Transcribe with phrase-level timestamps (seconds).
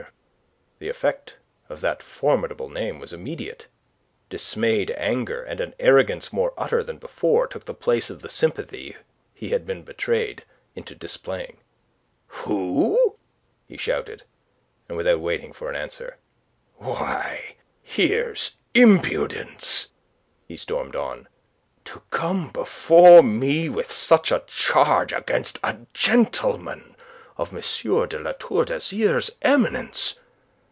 [0.79, 1.35] The effect
[1.69, 3.67] of that formidable name was immediate.
[4.31, 8.95] Dismayed anger, and an arrogance more utter than before, took the place of the sympathy
[9.35, 10.43] he had been betrayed
[10.73, 11.57] into displaying.
[12.25, 13.15] "Who?"
[13.67, 14.23] he shouted,
[14.89, 16.17] and without waiting for an answer,
[16.77, 19.87] "Why, here's impudence,"
[20.47, 21.27] he stormed on,
[21.85, 26.95] "to come before me with such a charge against a gentleman
[27.37, 27.61] of M.
[28.09, 30.15] de La Tour d'Azyr's eminence!